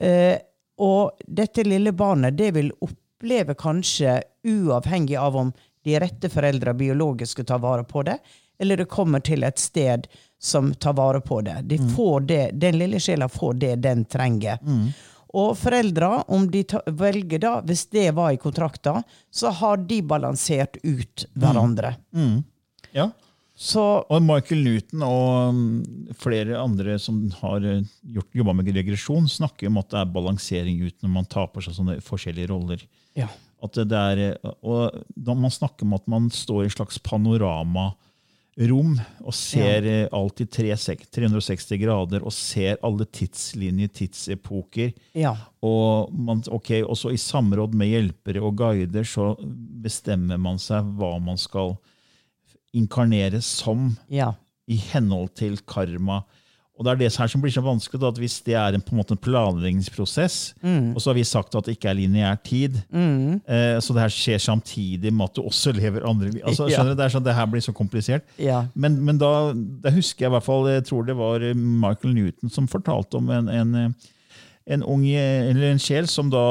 [0.00, 0.38] Eh,
[0.78, 5.52] og dette lille barnet det vil oppleve kanskje, uavhengig av om
[5.84, 8.18] de rette foreldra biologisk skal ta vare på det,
[8.58, 10.06] eller det kommer til et sted
[10.38, 11.60] som tar vare på det.
[11.70, 14.58] De får det den lille sjela får det den trenger.
[15.38, 20.78] Og foreldra, om de velger da, hvis det var i kontrakta, så har de balansert
[20.82, 21.94] ut hverandre.
[22.96, 23.10] Ja.
[23.58, 29.66] Så Og Michael Newton og mm, flere andre som har eh, jobba med regresjon, snakker
[29.66, 32.86] om at det er balansering ut når man tar på seg sånne forskjellige roller.
[33.18, 33.30] ja.
[33.58, 36.76] At det det er, eh, og da Man snakker om at man står i et
[36.76, 38.04] slags panoramarom
[38.58, 40.06] og ser ja.
[40.14, 44.94] alt i 360 360 grader og ser alle tidslinjer, tidsepoker.
[45.14, 45.34] Ja.
[45.62, 49.32] Og, man, okay, og så i samråd med hjelpere og guider så
[49.82, 51.74] bestemmer man seg hva man skal
[52.74, 54.32] inkarnere som Ja.
[54.68, 56.22] i henhold til karma.
[56.78, 58.80] Og det er det her som blir så vanskelig, da, at hvis det er en,
[58.80, 60.54] på en måte en planleggingsprosess,
[60.94, 64.12] og så har vi sagt at det ikke er lineær tid, eh, så det her
[64.14, 66.42] skjer samtidig med at du også lever andre liv.
[66.46, 66.84] Altså, Ja.
[66.86, 68.22] du, det er sånn, det her blir så komplisert.
[68.38, 68.60] Ja.
[68.78, 72.50] Men, men da, da husker jeg i hvert fall, jeg tror det var Michael Newton
[72.54, 73.74] som fortalte om en, en,
[74.68, 76.42] en ung, eller en sjel som da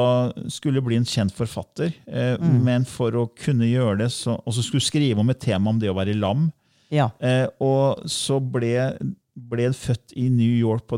[0.50, 4.64] skulle bli en kjent forfatter, eh, men for å kunne gjøre det, så, og så
[4.66, 6.48] skulle skrive om et tema om det å være lam,
[6.90, 7.10] Ja.
[7.20, 8.72] Eh, og så ble,
[9.36, 10.96] ble han født i New York på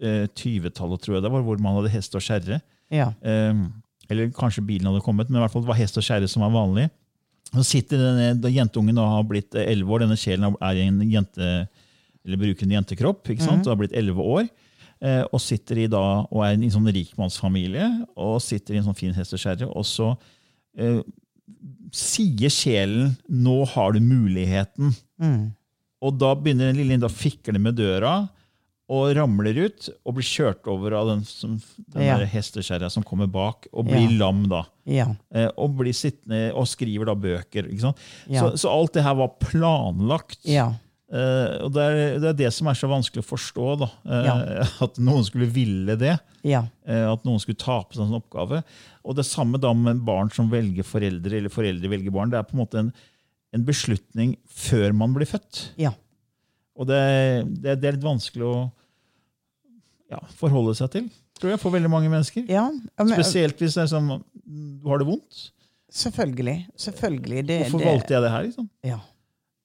[0.00, 2.60] 1920-tallet, tror jeg det var, hvor man hadde hest og skjerre.
[2.90, 3.10] Ja.
[3.20, 3.60] Eh,
[4.10, 6.42] eller kanskje bilen hadde kommet, men i hvert fall det var hest og skjerre som
[6.42, 6.88] var vanlig.
[7.50, 10.86] Så sitter denne, da jentungen og har blitt elleve 11 år, denne sjelen er i
[10.86, 11.52] en jente,
[12.26, 13.66] eller bruker en jentekropp, ikke sant?
[13.66, 14.50] og har blitt 11 år.
[15.02, 17.86] Eh, og sitter i da, og er i en sånn rikmannsfamilie,
[18.20, 19.64] og sitter i en sånn fin hesteskjerre.
[19.74, 20.10] og så
[20.76, 21.00] eh,
[21.92, 24.92] sier sjelen 'nå har du muligheten'.
[26.02, 28.28] Og da begynner den lille Linda å fikle med døra
[28.90, 31.60] og ramler ut og blir kjørt over av den, som,
[31.94, 32.16] den Ja.
[32.26, 34.18] hesteskjerra som kommer bak, og blir Ja.
[34.26, 34.64] lam da.
[34.86, 35.14] Ja.
[35.32, 37.68] Eh, og blir sittende og skriver da bøker.
[37.78, 37.94] Så,
[38.58, 40.38] så alt det her var planlagt.
[40.44, 40.72] Ja.
[41.10, 43.68] Eh, og det er, det er det som er så vanskelig å forstå.
[43.82, 44.34] da, eh, Ja.
[44.86, 46.16] At noen skulle ville det.
[46.46, 46.62] Ja.
[46.86, 48.62] Uh, At noen skulle ta på seg en sånn oppgave.
[49.02, 52.30] Og det samme da med barn som velger foreldre, eller foreldre velger barn.
[52.32, 52.92] Det er på en måte en,
[53.56, 55.64] en beslutning før man blir født.
[55.80, 55.92] Ja.
[56.78, 57.00] Og det,
[57.60, 58.58] det, det er litt vanskelig å
[60.10, 62.46] ja, forholde seg til, tror jeg, for veldig mange mennesker.
[62.48, 64.08] Men, Spesielt hvis er sånn,
[64.42, 65.50] du har det vondt.
[65.90, 66.56] selvfølgelig.
[66.86, 67.44] Selvfølgelig.
[67.50, 68.46] Det, Hvorfor valgte jeg det her?
[68.48, 68.70] liksom?
[68.86, 68.98] Ja.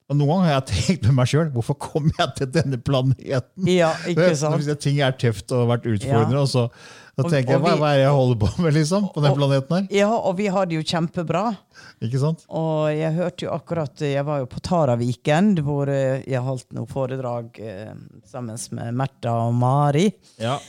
[0.06, 3.66] Og Noen ganger har jeg tenkt med meg sjøl hvorfor kom jeg til denne planeten?
[3.66, 4.60] ja, ikke sant?
[4.62, 6.44] Hvis ting er tøft og har vært utfordrende, Ja.
[6.44, 6.68] og så
[7.16, 9.32] da Og- tenker jeg, hva, hva er det jeg holder på med liksom, på den
[9.32, 9.88] Og- planeten her?
[9.98, 11.44] Ja, og vi har det jo kjempebra.
[12.04, 12.46] Ikke sant?
[12.50, 16.86] Og jeg hørte jo akkurat Jeg var jo på Taraviken, hvor eh, jeg holdt noe
[16.92, 17.94] foredrag eh,
[18.30, 20.10] sammen med Märtha og Mari.
[20.38, 20.60] Ja.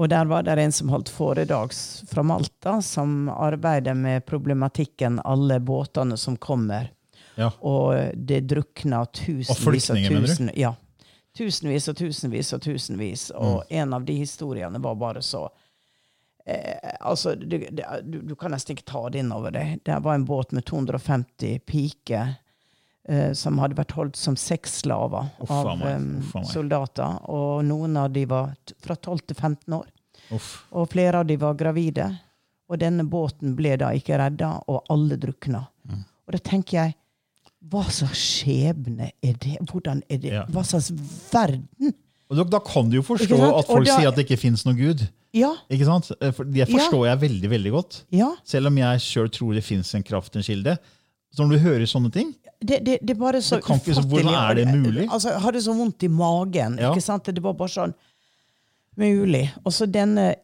[0.00, 1.74] Og der var det en som holdt foredrag
[2.08, 6.88] fra Malta, som arbeider med problematikken alle båtene som kommer.
[7.36, 7.50] Ja.
[7.60, 10.32] Og det drukna tusenvis og flyktninger, mener du?
[10.32, 10.74] tusen, ja,
[11.36, 13.30] tusenvis og tusenvis og tusenvis.
[13.34, 13.76] Og Mm.
[13.82, 15.48] en av de historiene var bare så
[16.46, 17.58] eh, altså, du,
[18.02, 19.80] du, du kan nesten ikke ta det inn over deg.
[19.84, 22.34] Det var en båt med 250 piker
[23.08, 26.46] eh, som hadde vært holdt som sexslaver av eh, meg.
[26.50, 27.20] soldater.
[27.30, 29.86] Og noen av de var fra 12 til 15 år.
[30.34, 30.50] Uff.
[30.72, 32.10] Og flere av de var gravide.
[32.70, 35.64] Og denne båten ble da ikke redda, og alle drukna.
[35.90, 36.04] Mm.
[36.26, 36.92] Og da tenker jeg
[37.68, 39.58] hva slags skjebne er det?
[39.68, 40.32] Hvordan er det?
[40.32, 40.44] Ja.
[40.48, 40.90] Hva slags
[41.32, 41.92] verden?
[42.30, 44.64] Og da, da kan du jo forstå at folk da- sier at det ikke fins
[44.64, 45.02] noe Gud.
[45.32, 46.08] Ja, Ikke sant?
[46.20, 48.00] Eh, For det forstår jeg veldig veldig godt.
[48.10, 48.32] ja.
[48.44, 50.78] Selv om jeg sjøl tror det fins en kraft, en kilde.
[51.30, 54.34] Så når du hører sånne ting Det, det, det bare så ufattelig ikke- så hvordan
[54.50, 55.06] er det mulig?
[55.08, 56.78] Altså, jeg hadde så vondt i magen.
[56.80, 56.90] Ja.
[56.90, 57.24] ikke sant?
[57.24, 57.94] Det var bare sånn
[58.98, 59.50] mulig.
[59.64, 60.34] Og så denne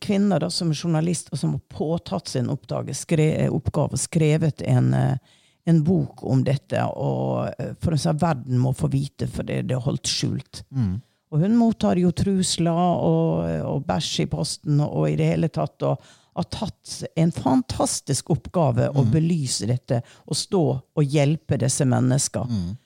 [0.00, 5.16] kvinna som er journalist, og som har påtatt sin oppgave, skrevet en, eh,
[5.66, 6.82] en bok om dette.
[6.96, 10.62] Og eh, for hun sa verden må få vite, for det, det er holdt skjult.
[10.70, 10.94] Mm.
[11.34, 15.82] Og hun mottar jo trusler og, og bæsj i posten og i det hele tatt.
[15.82, 16.00] og
[16.36, 22.76] har tatt en fantastisk oppgave å belyse dette og stå og hjelpe disse menneskene.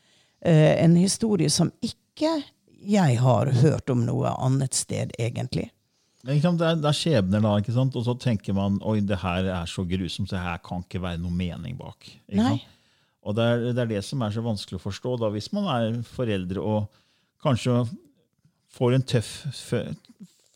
[0.41, 2.37] Eh, en historie som ikke
[2.81, 5.67] jeg har hørt om noe annet sted, egentlig.
[6.23, 7.95] Det er, det er skjebner, da, ikke sant?
[7.97, 11.19] og så tenker man oi, det her er så grusomt, så her kan ikke være
[11.23, 12.11] noe mening bak.
[13.23, 15.65] Og det er, det er det som er så vanskelig å forstå, da, hvis man
[15.73, 16.87] er foreldre og
[17.45, 17.87] kanskje
[18.77, 19.31] får en tøff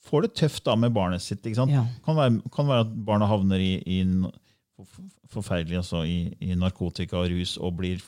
[0.05, 1.41] får det tøft da med barnet sitt.
[1.49, 1.73] ikke sant?
[1.73, 1.87] Ja.
[2.05, 4.85] Kan, være, kan være at barna havner i, i
[5.33, 8.03] forferdelig altså, i, i narkotika og rus og blir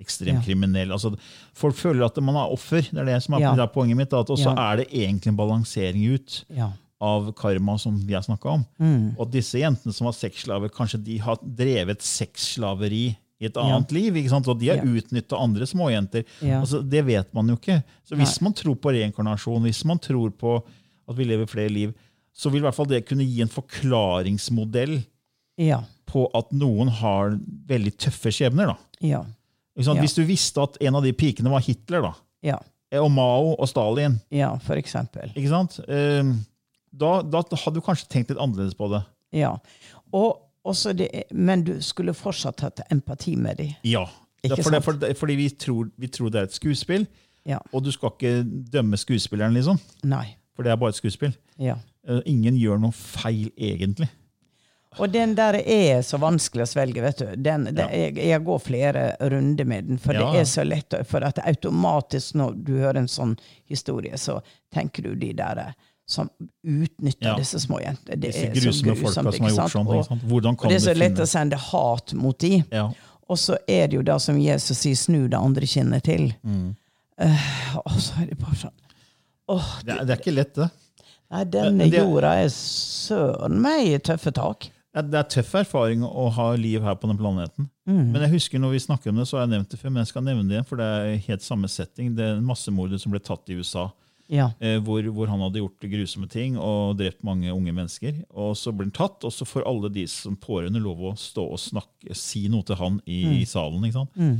[0.00, 0.44] ekstremt Ja.
[0.44, 0.92] kriminell.
[0.92, 1.14] Altså,
[1.56, 2.84] folk føler at man er offer.
[2.86, 3.54] Det er det som er, Ja.
[3.56, 4.12] det er poenget mitt.
[4.12, 4.72] Og så Ja.
[4.72, 6.70] er det egentlig en balansering ut Ja.
[7.00, 8.64] Av karma som vi har snakka om.
[8.78, 9.16] Mm.
[9.18, 14.12] Og disse jentene som var sexslaver, kanskje de har drevet sexslaveri i et annet liv.
[14.20, 14.48] ikke sant?
[14.48, 14.82] Og de har Ja.
[14.84, 16.24] utnytta andre småjenter.
[16.42, 16.60] Ja.
[16.60, 17.82] Altså, det vet man jo ikke.
[18.04, 18.44] Så hvis Nei.
[18.44, 20.58] man tror på reinkarnasjon, hvis man tror på
[21.08, 21.94] at vi lever flere liv,
[22.36, 25.02] så vil i hvert fall det kunne gi en forklaringsmodell
[25.58, 25.82] Ja.
[26.06, 28.66] på at noen har veldig tøffe skjebner.
[28.66, 28.76] da.
[29.00, 29.24] Ja.
[29.76, 29.94] Ja.
[29.94, 32.58] Hvis du visste at en av de pikene var Hitler, da, Ja.
[33.00, 35.32] og Mao og Stalin, ja, for eksempel.
[35.34, 35.80] ikke sant?
[35.88, 36.22] Eh,
[36.90, 39.02] Da, da hadde du kanskje tenkt litt annerledes på det.
[39.36, 39.56] Ja.
[40.12, 43.70] Og, også det, men du skulle fortsatt hatt empati med dem.
[43.86, 44.02] Ja.
[44.44, 47.06] For det, for det, fordi vi tror, vi tror det er et skuespill,
[47.48, 47.58] Ja.
[47.72, 49.78] og du skal ikke dømme skuespilleren, liksom.
[50.04, 50.36] Nei.
[50.56, 51.32] For det er bare et skuespill.
[51.60, 51.78] Ja.
[52.08, 54.08] Eh, Ingen gjør noe feil, egentlig.
[54.98, 57.28] Og den der er så vanskelig å svelge, vet du.
[57.38, 60.96] Den, den, jeg, jeg går flere runder med den, for Ja, det er så lett.
[61.06, 63.36] For at automatisk når du hører en sånn
[63.70, 64.40] historie, så
[64.74, 65.72] tenker du de der eh,
[66.10, 66.30] som
[66.66, 67.36] utnytter Ja.
[67.38, 68.16] disse små jentene.
[68.16, 69.86] Det Disse er grusomme folka som har gjort sånn.
[69.86, 72.62] Og, og det er så lett å sende hat mot de.
[72.70, 72.90] ja.
[73.30, 76.32] Og så er det jo da som Jesus sier, snu det andre kinnet til.
[76.42, 76.72] Mm.
[77.20, 78.74] Uh, og så er det bare sånn
[79.52, 80.66] oh, det, er, det er ikke lett, det.
[81.30, 84.70] nei, denne det- jorda er søren meg i tøffe tak.
[84.90, 87.68] Det Det er tøff erfaring å ha liv her på den planeten.
[87.86, 88.10] Mm.
[88.10, 90.00] Men jeg husker når vi snakker om det, så har jeg nevnt det før, men
[90.02, 92.14] jeg skal nevne det igjen, for det er helt samme setting.
[92.16, 93.86] Det er en massemorder som ble tatt i USA.
[94.30, 94.52] Ja.
[94.62, 98.22] eh, hvor, hvor han hadde gjort grusomme ting og drept mange unge mennesker.
[98.30, 101.48] Og Så blir han tatt, og så får alle de som pårørende lov å stå
[101.50, 103.82] og snakke, si noe til han i, i salen.
[103.84, 104.16] ikke sant?
[104.16, 104.38] Mm.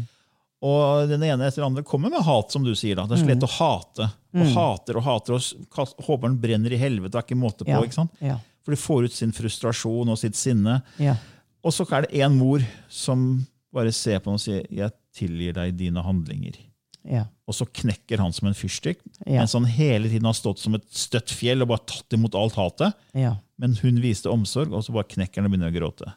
[0.60, 2.98] Og den ene etter den andre kommer med hat, som du sier.
[2.98, 3.06] da.
[3.08, 4.10] Det er så lett å hate.
[4.36, 7.14] Og hater og hater, og håper han brenner i helvete.
[7.14, 7.72] Det er ikke måte på.
[7.72, 7.80] Ja.
[7.82, 8.12] ikke sant?
[8.20, 8.36] Ja.
[8.60, 10.82] For de får ut sin frustrasjon og sitt sinne.
[11.00, 11.16] Ja.
[11.64, 15.54] Og så er det en mor som bare ser på ham og sier 'jeg tilgir
[15.54, 16.60] deg dine handlinger'.
[17.08, 17.24] Ja.
[17.48, 19.40] Og så knekker han som en fyrstikk, Ja.
[19.40, 22.54] mens han hele tiden har stått som et støtt fjell og bare tatt imot alt
[22.54, 22.94] hatet.
[23.14, 23.36] Ja.
[23.58, 26.12] Men hun viste omsorg, og så bare knekker han og begynner å gråte.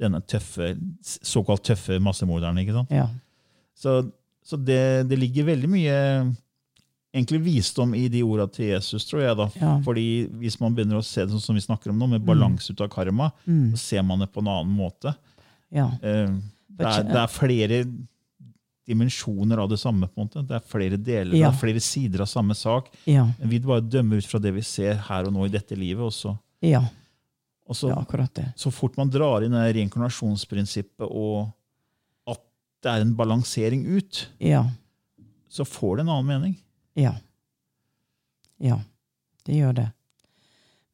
[0.00, 2.56] Denne tøffe, såkalt tøffe massemorderen.
[2.62, 2.90] ikke sant?
[2.94, 3.08] Ja.
[3.76, 4.10] Så,
[4.44, 5.96] så det, det ligger veldig mye
[7.12, 9.36] egentlig visdom i de orda til Jesus, tror jeg.
[9.36, 9.48] da.
[9.84, 10.04] Fordi
[10.40, 12.80] Hvis man begynner å se det sånn som vi snakker om nå, med balanse ut
[12.84, 15.14] av karma, så ser man det på en annen måte.
[15.72, 15.88] ja.
[16.04, 16.38] Uh,
[16.80, 17.78] Det er, det er flere
[18.90, 20.08] dimensjoner av det samme.
[20.10, 20.42] på en måte.
[20.46, 21.48] Det er flere deler, Ja.
[21.50, 22.90] er flere sider av samme sak.
[23.06, 23.28] Ja.
[23.40, 26.02] Vi bare dømmer ut fra det vi ser her og nå i dette livet.
[26.02, 26.82] Og så, Ja.
[27.66, 28.52] og så, er akkurat det.
[28.56, 31.52] så fort man drar inn det reinkarnasjonsprinsippet og
[32.26, 32.40] at
[32.82, 34.64] det er en balansering ut, Ja.
[35.48, 36.56] så får det en annen mening.
[36.96, 37.14] Ja.
[38.58, 38.80] Ja,
[39.44, 39.92] det gjør det.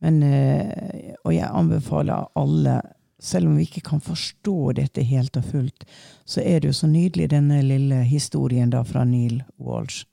[0.00, 2.82] Men, eh, og jeg anbefaler alle,
[3.22, 5.86] selv om vi ikke kan forstå dette helt og fullt,
[6.28, 10.04] så er det jo så nydelig denne lille historien da fra Neil Walsh.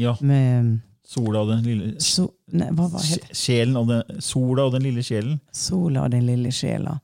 [0.00, 4.76] Ja, Med sola og den lille so, nei, hva hva sjelen og den, Sola og
[4.76, 5.40] den lille sjelen.
[5.52, 6.98] Sola og den lille sjela.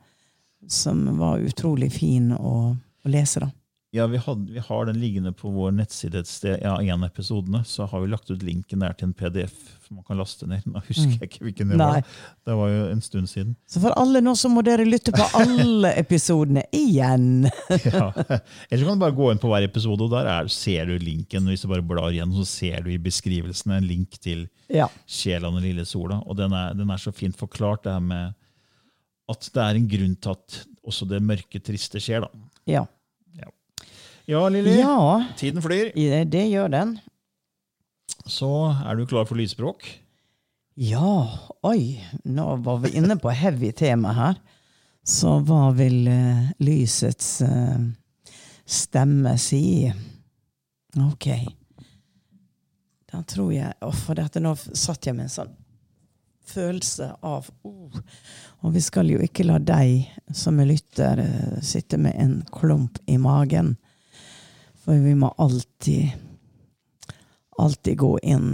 [0.68, 3.50] Som var utrolig fin å, å lese, da.
[3.96, 6.58] Ja, vi, hadde, vi har den liggende på vår nettside et sted.
[6.60, 7.62] Ja, en av episodene.
[7.64, 9.54] Så har vi lagt ut linken der til en PDF
[9.86, 10.66] som man kan laste ned.
[10.68, 12.02] Nå husker jeg ikke hvilken det var.
[12.44, 13.54] Det var jo en stund siden.
[13.64, 17.46] Så for alle nå så må dere lytte på alle episodene igjen.
[17.86, 18.10] Ja.
[18.12, 20.98] Eller så kan du bare gå inn på hver episode, og der er, ser du
[21.00, 21.48] linken.
[21.48, 24.90] Hvis du bare blar igjen, så ser du i beskrivelsen en link til Ja.
[25.08, 26.20] sjela og den lille sola.
[26.28, 28.36] Og den er, den er så fint forklart, det her med
[29.32, 32.28] at det er en grunn til at også det mørke, triste skjer.
[32.28, 32.44] da.
[32.68, 32.84] Ja.
[34.28, 34.74] Ja, Lilly.
[34.78, 35.92] ja Tiden flyr.
[35.94, 36.98] det, det gjør den.
[38.28, 38.50] Så
[38.84, 39.86] er du klar for lydspråk?
[40.76, 41.96] Ja, oi,
[42.28, 44.36] nå var vi inne på heavy tema her.
[45.00, 47.80] Så hva vil uh, lysets uh,
[48.68, 49.88] stemme si?
[51.08, 51.30] Ok.
[53.08, 55.56] Da tror jeg oh, for dette nå satt jeg med en sånn
[56.48, 57.96] følelse av oh.
[58.60, 60.04] Og vi skal jo ikke la deg
[60.36, 63.78] som er lytter, uh, sitte med en klump i magen.
[64.88, 66.14] For vi må alltid
[67.58, 68.52] alltid gå inn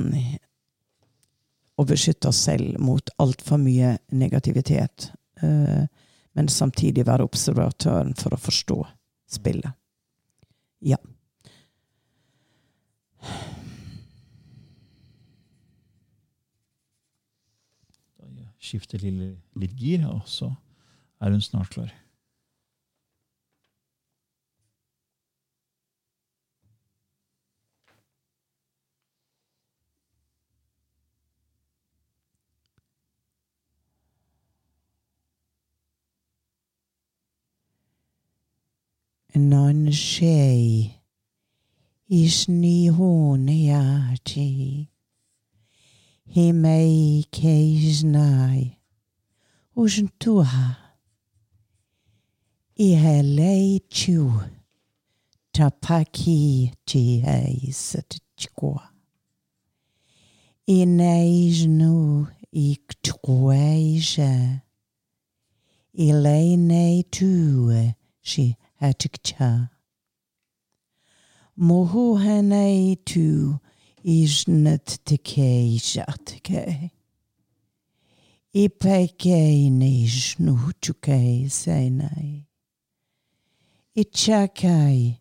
[1.78, 5.12] og beskytte oss selv mot altfor mye negativitet.
[5.42, 5.86] eh,
[6.34, 8.80] men samtidig være observatøren for å forstå
[9.30, 9.70] spillet.
[10.82, 10.96] Ja.
[18.58, 20.50] Skifte Lilly litt gir, og så
[21.22, 21.94] er hun snart klar.
[42.08, 44.88] Isni honiati
[46.34, 48.76] himei keisnai
[49.76, 50.76] Ushntuha
[52.76, 54.32] ihelei chu
[55.52, 58.88] tapaki Chihei eisat chkwa
[60.66, 62.26] ineisnu
[65.92, 68.56] Ileinei tue shi
[68.88, 69.70] Atikcha.
[71.58, 73.58] Mohohane tu
[74.04, 76.90] isnet tike jatike.
[78.54, 82.46] Ipeke nishnu tuke senai.
[83.96, 85.20] Ichakai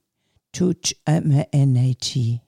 [0.52, 2.42] tuch eme enechi.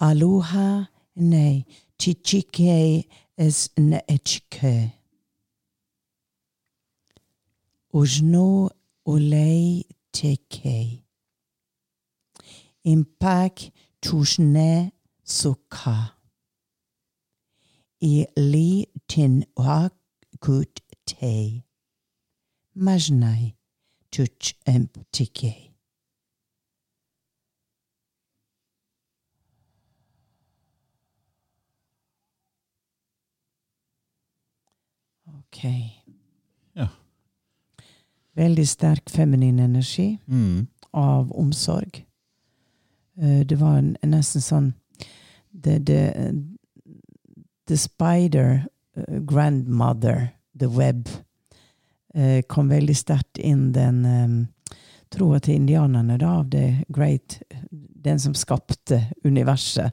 [0.00, 1.66] Aloha ne
[1.98, 3.04] tichikei
[3.36, 4.92] es neechike.
[7.92, 8.70] Ujno
[9.06, 9.84] Olei
[12.84, 16.12] Impact tushne sukha.
[18.00, 19.44] I li tin
[20.40, 21.64] kut te.
[22.76, 23.54] Majnai
[24.10, 25.74] tuch emptike.
[35.38, 36.03] Okay.
[38.36, 40.66] Veldig sterk feminin energi Mm.
[40.92, 42.04] av omsorg.
[43.20, 44.72] Eh, Det var en, nesten sånn
[45.62, 46.32] The, the,
[47.66, 48.66] the spider
[48.96, 51.08] eh, grandmother, the web,
[52.14, 54.48] eh, kom veldig sterkt inn den
[55.10, 59.92] troa til indianerne da, av the great Den som skapte universet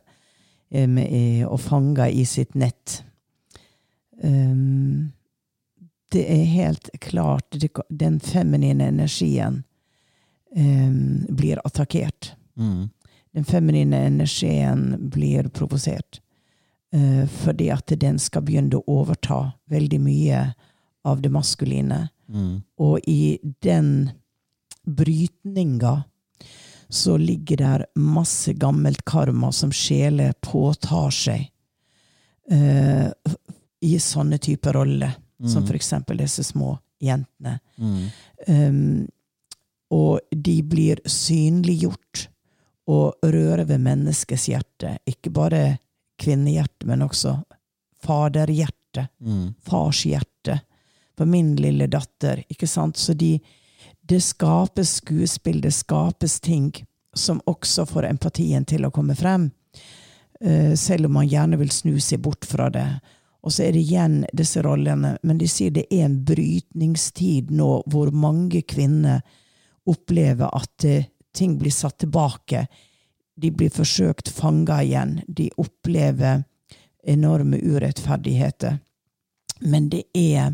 [0.71, 3.03] med, og fanga i sitt nett.
[4.23, 5.11] Um,
[6.11, 7.55] det er helt klart
[7.89, 9.63] Den feminine energien
[10.55, 12.33] um, blir attakkert.
[12.57, 12.89] Mm.
[13.31, 16.21] Den feminine energien blir provosert.
[16.95, 20.45] Uh, fordi at den skal begynne å overta veldig mye
[21.07, 22.09] av det maskuline.
[22.27, 22.61] Mm.
[22.77, 24.11] Og i den
[24.83, 26.03] brytninga
[26.91, 31.45] så ligger der masse gammelt karma som sjeler påtar seg
[32.51, 33.07] uh,
[33.81, 35.15] i sånne typer roller.
[35.49, 37.59] Som for eksempel disse små jentene.
[37.77, 38.03] Mm.
[38.47, 39.07] Um,
[39.91, 42.27] og de blir synliggjort
[42.91, 44.95] og rører ved menneskets hjerte.
[45.07, 45.77] Ikke bare
[46.21, 47.39] kvinnehjerte, men også
[48.03, 49.07] faderhjerte.
[49.19, 49.53] Mm.
[49.63, 50.59] Fars hjerte.
[51.17, 52.43] For min lille datter.
[52.49, 52.97] Ikke sant?
[52.97, 53.37] Så de,
[54.01, 56.71] det skapes skuespill, det skapes ting
[57.13, 59.49] som også får empatien til å komme frem.
[60.41, 62.87] Uh, selv om man gjerne vil snu seg bort fra det.
[63.41, 65.15] Og så er det igjen disse rollene.
[65.23, 69.23] Men de sier det er en brytningstid nå hvor mange kvinner
[69.89, 72.67] opplever at eh, ting blir satt tilbake.
[73.35, 75.19] De blir forsøkt fanga igjen.
[75.27, 76.43] De opplever
[77.03, 78.77] enorme urettferdigheter.
[79.59, 80.53] Men det er,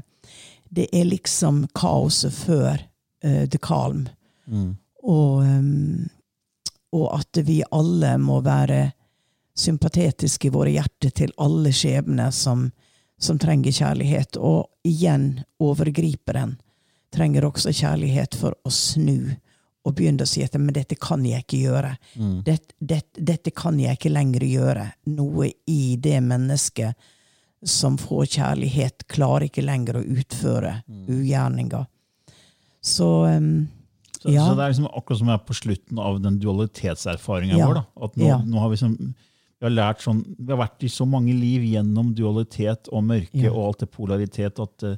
[0.69, 2.79] det er liksom kaoset før
[3.25, 4.07] uh, the calm.
[4.45, 4.75] Mm.
[5.03, 6.07] Og, um,
[6.95, 8.91] og at vi alle må være
[9.57, 12.67] sympatetiske i våre hjerter til alle skjebner som,
[13.19, 14.37] som trenger kjærlighet.
[14.37, 16.57] Og igjen, overgriperen
[17.13, 19.33] trenger også kjærlighet for å snu
[19.87, 21.93] og begynne å si at men dette kan jeg ikke gjøre.
[22.19, 22.41] Mm.
[22.43, 24.89] Dette, dette, dette kan jeg ikke lenger gjøre.
[25.15, 27.07] Noe i det mennesket
[27.63, 30.73] som får kjærlighet, klarer ikke lenger å utføre
[31.09, 31.87] ugjerninger.
[32.83, 33.67] Så um,
[34.17, 34.47] Så, Ja.
[34.49, 37.67] så det er liksom akkurat som jeg er på slutten av den dualitetserfaringa Ja.
[37.67, 37.73] vår.
[37.75, 37.83] da.
[38.05, 38.37] At nå, Ja.
[38.43, 39.13] nå har vi, sånn,
[39.59, 43.41] vi har lært sånn, vi har vært i så mange liv gjennom dualitet og mørke
[43.41, 43.51] Ja.
[43.51, 44.95] og alt det polaritet at uh,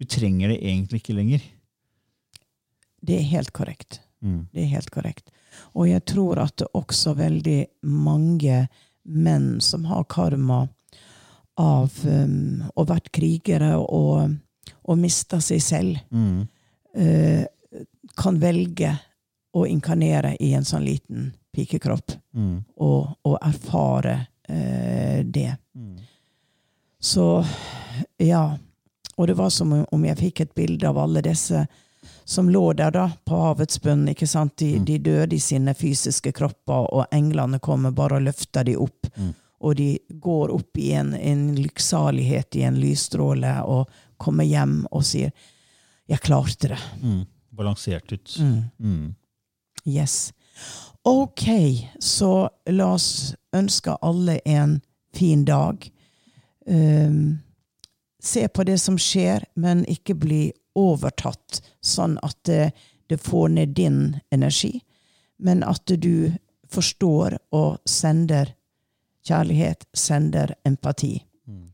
[0.00, 1.40] vi trenger det egentlig ikke lenger.
[3.02, 4.00] det er helt korrekt.
[4.22, 4.48] Mm.
[4.52, 5.30] Det er helt korrekt.
[5.74, 8.68] Og jeg tror at det også veldig mange
[9.04, 10.68] menn som har karma
[11.56, 14.34] av um, å vært krigere og,
[14.84, 16.48] og mista seg selv, Mm.
[16.98, 17.44] uh,
[18.16, 18.90] kan velge
[19.54, 22.64] å inkarnere i en sånn liten pikekropp Mm.
[22.76, 25.56] og, og erfare eh, det.
[25.74, 25.96] Mm.
[27.00, 27.44] Så
[28.18, 28.58] ja.
[29.16, 31.66] Og det var som om jeg fikk et bilde av alle disse
[32.24, 34.06] som lå der da, på havets bunn.
[34.08, 34.56] ikke sant?
[34.56, 34.84] De, Mm.
[34.84, 39.06] de døde i sine fysiske kropper, og englene kommer bare og løfter dem opp.
[39.16, 39.34] Mm.
[39.60, 45.02] Og de går opp i en, en lykksalighet, i en lysstråle, og kommer hjem og
[45.04, 45.32] sier
[46.08, 47.02] 'Jeg klarte det'.
[47.02, 47.26] Mm.
[47.52, 48.36] Balansert ut.
[48.78, 49.14] Mm.
[49.84, 50.32] Yes.
[51.02, 51.46] Ok,
[52.00, 54.80] så la oss ønske alle en
[55.14, 55.86] fin dag.
[56.66, 57.38] Um,
[58.22, 60.42] se på det som skjer, men ikke bli
[60.76, 62.70] overtatt, sånn at det,
[63.08, 64.76] det får ned din energi,
[65.40, 66.30] men at du
[66.70, 68.52] forstår og sender
[69.26, 71.16] kjærlighet, sender empati.
[71.48, 71.72] Mm.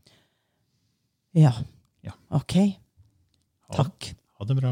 [1.37, 1.53] Ja.
[2.01, 2.15] Ja.
[2.29, 2.55] Ok.
[3.75, 4.13] Takk.
[4.39, 4.71] ha det bra.